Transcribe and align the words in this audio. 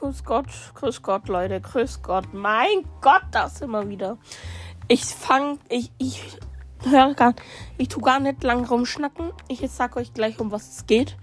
grüß 0.00 0.24
Gott, 0.24 0.46
grüß 0.74 1.02
Gott, 1.02 1.28
Leute, 1.28 1.60
grüß 1.60 2.00
Gott. 2.02 2.32
Mein 2.32 2.84
Gott, 3.02 3.22
das 3.32 3.60
immer 3.60 3.86
wieder. 3.88 4.16
Ich 4.88 5.04
fang, 5.04 5.58
ich, 5.68 5.92
ich 5.98 6.38
höre 6.84 7.12
gar, 7.12 7.34
ich 7.76 7.88
tu 7.88 8.00
gar 8.00 8.18
nicht 8.18 8.42
lang 8.42 8.64
rumschnacken. 8.64 9.30
Ich 9.48 9.60
sag 9.70 9.96
euch 9.96 10.14
gleich, 10.14 10.40
um 10.40 10.52
was 10.52 10.70
es 10.70 10.86
geht. 10.86 11.18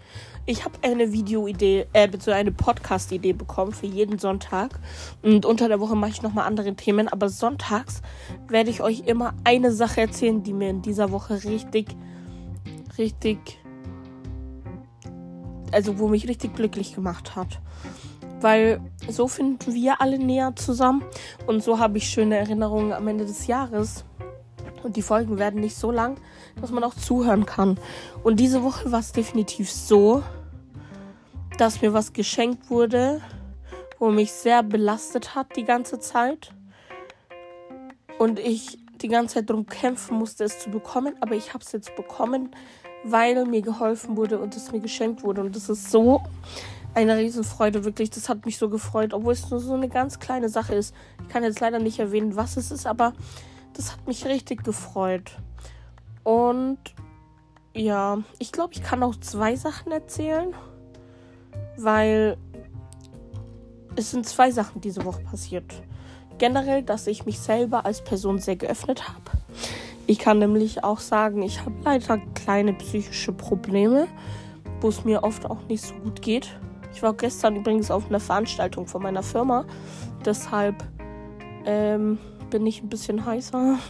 Ich 0.46 0.64
habe 0.64 0.76
eine 0.84 1.12
Videoidee, 1.12 1.88
äh, 1.92 2.08
beziehungsweise 2.08 2.36
eine 2.36 2.52
Podcast-Idee 2.52 3.34
bekommen 3.34 3.72
für 3.72 3.88
jeden 3.88 4.20
Sonntag. 4.20 4.80
Und 5.24 5.46
unter 5.46 5.68
der 5.70 5.80
Woche 5.80 5.96
mache 5.96 6.12
ich 6.12 6.22
nochmal 6.22 6.46
andere 6.46 6.76
Themen. 6.76 7.08
Aber 7.08 7.30
sonntags 7.30 8.04
werde 8.48 8.70
ich 8.70 8.82
euch 8.82 9.08
immer 9.08 9.34
eine 9.44 9.72
Sache 9.72 10.02
erzählen, 10.02 10.44
die 10.44 10.54
mir 10.54 10.70
in 10.70 10.84
dieser 10.84 11.12
Woche 11.12 11.44
richtig, 11.44 11.88
richtig, 13.00 13.60
also 15.72 15.98
wo 15.98 16.08
mich 16.08 16.28
richtig 16.28 16.56
glücklich 16.56 16.94
gemacht 16.94 17.36
hat. 17.36 17.60
Weil 18.40 18.80
so 19.10 19.28
finden 19.28 19.74
wir 19.74 20.02
alle 20.02 20.20
näher 20.20 20.56
zusammen. 20.56 21.04
Und 21.48 21.64
so 21.64 21.80
habe 21.80 21.98
ich 21.98 22.08
schöne 22.08 22.38
Erinnerungen 22.38 22.94
am 22.94 23.08
Ende 23.08 23.26
des 23.26 23.48
Jahres. 23.48 24.06
Und 24.84 24.96
die 24.96 25.02
Folgen 25.02 25.38
werden 25.38 25.60
nicht 25.60 25.76
so 25.76 25.92
lang, 25.92 26.18
dass 26.62 26.72
man 26.72 26.84
auch 26.84 26.94
zuhören 26.94 27.46
kann. 27.46 27.80
Und 28.24 28.40
diese 28.40 28.64
Woche 28.64 28.92
war 28.92 29.00
es 29.00 29.12
definitiv 29.12 29.72
so, 29.72 30.24
dass 31.58 31.82
mir 31.82 31.94
was 31.94 32.14
geschenkt 32.14 32.70
wurde, 32.70 33.22
wo 34.00 34.12
mich 34.12 34.32
sehr 34.32 34.64
belastet 34.64 35.36
hat 35.36 35.56
die 35.56 35.64
ganze 35.64 36.00
Zeit. 36.00 36.52
Und 38.20 38.40
ich 38.40 38.80
die 39.02 39.08
ganze 39.08 39.36
Zeit 39.36 39.50
darum 39.50 39.66
kämpfen 39.66 40.18
musste, 40.18 40.44
es 40.44 40.60
zu 40.60 40.70
bekommen. 40.70 41.16
Aber 41.22 41.36
ich 41.36 41.54
habe 41.54 41.64
es 41.64 41.72
jetzt 41.72 41.96
bekommen, 41.96 42.52
weil 43.04 43.46
mir 43.46 43.62
geholfen 43.62 44.18
wurde 44.18 44.40
und 44.40 44.56
es 44.56 44.72
mir 44.72 44.80
geschenkt 44.80 45.24
wurde. 45.24 45.42
Und 45.42 45.56
das 45.56 45.70
ist 45.70 45.92
so 45.92 46.22
eine 46.98 47.16
Riesenfreude, 47.16 47.86
wirklich. 47.86 48.10
Das 48.10 48.28
hat 48.28 48.48
mich 48.48 48.58
so 48.58 48.70
gefreut, 48.70 49.14
obwohl 49.14 49.34
es 49.34 49.52
nur 49.52 49.60
so 49.60 49.76
eine 49.76 49.88
ganz 49.88 50.20
kleine 50.20 50.50
Sache 50.50 50.74
ist. 50.74 50.96
Ich 51.22 51.30
kann 51.30 51.44
jetzt 51.44 51.60
leider 51.60 51.78
nicht 51.78 52.00
erwähnen, 52.00 52.36
was 52.36 52.58
es 52.58 52.72
ist, 52.72 52.88
aber 52.88 53.14
das 53.74 53.92
hat 53.92 54.08
mich 54.08 54.26
richtig 54.26 54.64
gefreut. 54.64 55.38
Und 56.24 56.80
ja, 57.76 58.18
ich 58.40 58.52
glaube, 58.52 58.74
ich 58.74 58.82
kann 58.82 59.04
auch 59.04 59.16
zwei 59.16 59.56
Sachen 59.56 59.92
erzählen, 59.92 60.56
weil 61.78 62.36
es 63.96 64.10
sind 64.10 64.28
zwei 64.28 64.50
Sachen 64.50 64.82
diese 64.82 65.06
Woche 65.06 65.22
passiert. 65.22 65.84
Generell, 66.40 66.82
dass 66.82 67.06
ich 67.06 67.28
mich 67.28 67.40
selber 67.40 67.86
als 67.86 68.04
Person 68.04 68.40
sehr 68.40 68.56
geöffnet 68.56 69.08
habe. 69.08 69.38
Ich 70.08 70.18
kann 70.18 70.40
nämlich 70.40 70.84
auch 70.84 71.00
sagen, 71.00 71.44
ich 71.44 71.60
habe 71.60 71.76
leider 71.84 72.18
kleine 72.34 72.74
psychische 72.74 73.34
Probleme, 73.34 74.08
wo 74.82 74.90
es 74.90 75.06
mir 75.06 75.24
oft 75.24 75.46
auch 75.46 75.62
nicht 75.68 75.84
so 75.84 75.94
gut 75.94 76.24
geht. 76.24 76.58
Ich 76.98 77.04
war 77.04 77.14
gestern 77.14 77.58
übrigens 77.58 77.92
auf 77.92 78.08
einer 78.10 78.20
Veranstaltung 78.20 78.88
von 78.88 79.04
meiner 79.04 79.22
Firma. 79.22 79.66
Deshalb 80.26 80.84
ähm, 81.64 82.18
bin 82.50 82.66
ich 82.66 82.82
ein 82.82 82.90
bisschen 82.90 83.24
heißer. 83.24 83.78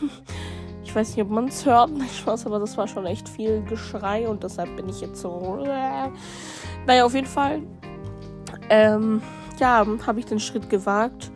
Ich 0.84 0.96
weiß 0.96 1.16
nicht, 1.16 1.22
ob 1.26 1.30
man 1.30 1.50
es 1.50 1.66
hört, 1.66 1.90
Spaß, 2.18 2.46
aber 2.46 2.60
das 2.60 2.78
war 2.78 2.88
schon 2.88 3.06
echt 3.06 3.28
viel 3.28 3.62
Geschrei 3.64 4.28
und 4.28 4.44
deshalb 4.44 4.74
bin 4.78 4.90
ich 4.90 5.02
jetzt 5.02 5.22
so. 5.22 5.64
Naja, 6.86 7.06
auf 7.06 7.14
jeden 7.14 7.28
Fall. 7.28 7.62
Ähm, 8.70 9.22
ja, 9.60 9.86
habe 10.06 10.20
ich 10.20 10.26
den 10.26 10.40
Schritt 10.40 10.70
gewagt. 10.70 11.32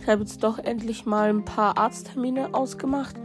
Ich 0.00 0.08
habe 0.08 0.22
jetzt 0.22 0.42
doch 0.42 0.58
endlich 0.58 1.06
mal 1.06 1.30
ein 1.30 1.44
paar 1.44 1.78
Arzttermine 1.78 2.52
ausgemacht, 2.52 3.16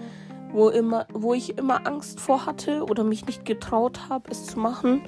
wo, 0.51 0.69
immer, 0.69 1.05
wo 1.13 1.33
ich 1.33 1.57
immer 1.57 1.85
Angst 1.87 2.19
vor 2.19 2.45
hatte 2.45 2.83
oder 2.83 3.03
mich 3.03 3.25
nicht 3.25 3.45
getraut 3.45 4.09
habe, 4.09 4.31
es 4.31 4.45
zu 4.45 4.59
machen. 4.59 5.01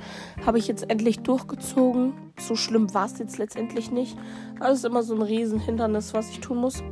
Habe 0.46 0.58
ich 0.58 0.68
jetzt 0.68 0.90
endlich 0.90 1.20
durchgezogen. 1.20 2.14
So 2.40 2.56
schlimm 2.56 2.94
war 2.94 3.06
es 3.06 3.20
jetzt 3.20 3.38
letztendlich 3.38 3.92
nicht. 3.92 4.18
Aber 4.60 4.72
ist 4.72 4.86
immer 4.86 5.04
so 5.04 5.16
ein 5.16 5.22
Riesenhindernis, 5.22 6.14
was 6.14 6.30
ich 6.30 6.40
tun 6.40 6.58
muss. 6.58 6.84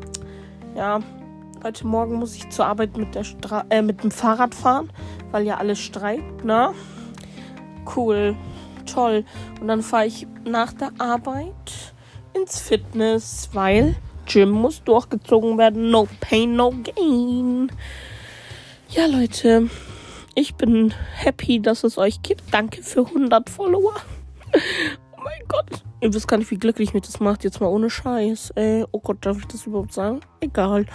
Ja, 0.76 1.02
Heute 1.62 1.86
Morgen 1.86 2.16
muss 2.16 2.36
ich 2.36 2.50
zur 2.50 2.68
Arbeit 2.68 2.96
mit, 2.96 3.16
der 3.16 3.26
Stra 3.26 3.66
äh, 3.70 3.82
mit 3.82 4.02
dem 4.02 4.12
Fahrrad 4.12 4.56
fahren, 4.56 4.90
weil 5.32 5.46
ja 5.46 5.58
alles 5.58 5.78
streikt, 5.78 6.46
ne? 6.46 6.74
Cool, 7.98 8.34
toll. 8.86 9.26
Und 9.60 9.68
dann 9.68 9.82
fahre 9.82 10.06
ich 10.06 10.26
nach 10.46 10.72
der 10.72 10.92
Arbeit 11.00 11.94
ins 12.34 12.62
Fitness, 12.62 13.50
weil 13.52 13.98
Gym 14.26 14.52
muss 14.52 14.84
durchgezogen 14.86 15.58
werden. 15.58 15.92
No 15.92 16.08
pain, 16.22 16.56
no 16.56 16.72
gain. 16.72 17.70
Ja, 18.92 19.06
Leute, 19.06 19.70
ich 20.34 20.56
bin 20.56 20.96
happy, 21.14 21.62
dass 21.62 21.84
es 21.84 22.00
euch 22.00 22.24
gibt. 22.24 22.42
Danke 22.52 22.82
für 22.82 23.06
100 23.06 23.48
Follower. 23.48 23.94
oh 24.54 25.22
mein 25.24 25.48
Gott. 25.48 25.84
Ihr 26.02 26.12
wisst 26.12 26.28
gar 26.28 26.38
nicht, 26.38 26.50
wie 26.50 26.58
glücklich 26.58 26.96
mich 26.96 27.04
das 27.04 27.20
macht. 27.20 27.44
Jetzt 27.44 27.62
mal 27.62 27.68
ohne 27.68 27.92
Scheiß. 27.92 28.52
Ey, 28.56 28.86
oh 28.92 29.00
Gott, 29.00 29.24
darf 29.24 29.38
ich 29.38 29.46
das 29.46 29.68
überhaupt 29.68 29.94
sagen? 29.94 30.22
Egal. 30.40 30.88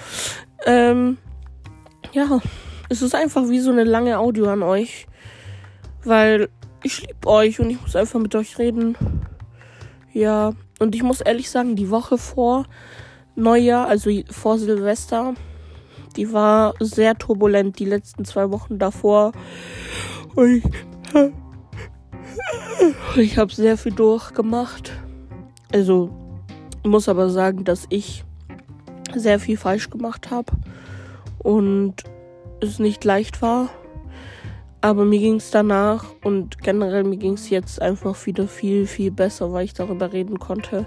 Ähm, 0.66 1.18
ja, 2.12 2.40
es 2.88 3.00
ist 3.00 3.14
einfach 3.14 3.48
wie 3.48 3.60
so 3.60 3.70
eine 3.70 3.84
lange 3.84 4.18
Audio 4.18 4.48
an 4.48 4.64
euch. 4.64 5.06
Weil 6.02 6.48
ich 6.82 7.06
liebe 7.06 7.28
euch 7.28 7.60
und 7.60 7.70
ich 7.70 7.80
muss 7.80 7.94
einfach 7.94 8.18
mit 8.18 8.34
euch 8.34 8.58
reden. 8.58 8.96
Ja, 10.12 10.54
und 10.80 10.96
ich 10.96 11.04
muss 11.04 11.20
ehrlich 11.20 11.48
sagen, 11.48 11.76
die 11.76 11.90
Woche 11.90 12.18
vor 12.18 12.66
Neujahr, 13.36 13.86
also 13.86 14.10
vor 14.30 14.58
Silvester, 14.58 15.34
die 16.16 16.32
war 16.32 16.74
sehr 16.80 17.16
turbulent, 17.16 17.78
die 17.78 17.84
letzten 17.84 18.24
zwei 18.24 18.50
Wochen 18.50 18.78
davor. 18.78 19.32
Und 20.34 20.56
ich, 20.56 20.64
ich 23.16 23.38
habe 23.38 23.52
sehr 23.52 23.76
viel 23.76 23.92
durchgemacht. 23.92 24.92
Also, 25.72 26.10
muss 26.84 27.08
aber 27.08 27.30
sagen, 27.30 27.64
dass 27.64 27.86
ich 27.88 28.24
sehr 29.14 29.38
viel 29.40 29.56
falsch 29.56 29.90
gemacht 29.90 30.30
habe 30.30 30.52
und 31.38 31.94
es 32.60 32.78
nicht 32.78 33.04
leicht 33.04 33.42
war. 33.42 33.70
Aber 34.80 35.04
mir 35.06 35.18
ging 35.18 35.36
es 35.36 35.50
danach 35.50 36.04
und 36.22 36.58
generell 36.58 37.04
mir 37.04 37.16
ging 37.16 37.34
es 37.34 37.48
jetzt 37.48 37.80
einfach 37.80 38.26
wieder 38.26 38.46
viel, 38.46 38.86
viel 38.86 39.10
besser, 39.10 39.50
weil 39.52 39.64
ich 39.64 39.72
darüber 39.72 40.12
reden 40.12 40.38
konnte. 40.38 40.84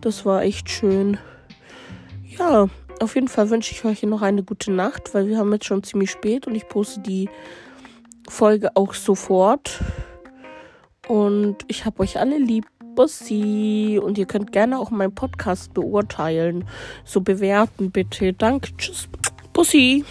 Das 0.00 0.24
war 0.24 0.42
echt 0.42 0.70
schön. 0.70 1.18
Ja, 2.38 2.68
auf 3.00 3.14
jeden 3.14 3.28
Fall 3.28 3.50
wünsche 3.50 3.72
ich 3.72 3.84
euch 3.84 4.02
noch 4.02 4.22
eine 4.22 4.42
gute 4.42 4.72
Nacht, 4.72 5.14
weil 5.14 5.28
wir 5.28 5.38
haben 5.38 5.52
jetzt 5.52 5.66
schon 5.66 5.82
ziemlich 5.82 6.10
spät 6.10 6.46
und 6.46 6.54
ich 6.54 6.68
poste 6.68 7.00
die 7.00 7.28
Folge 8.28 8.74
auch 8.74 8.94
sofort. 8.94 9.80
Und 11.08 11.58
ich 11.68 11.84
habe 11.84 12.00
euch 12.00 12.18
alle 12.18 12.38
lieb. 12.38 12.66
Bussi. 12.96 14.00
Und 14.02 14.18
ihr 14.18 14.26
könnt 14.26 14.50
gerne 14.50 14.80
auch 14.80 14.90
meinen 14.90 15.14
Podcast 15.14 15.72
beurteilen. 15.74 16.64
So 17.04 17.20
bewerten 17.20 17.92
bitte. 17.92 18.32
Danke. 18.32 18.76
Tschüss. 18.76 19.08
Bussi. 19.52 20.04